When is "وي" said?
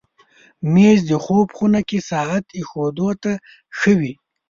3.99-4.13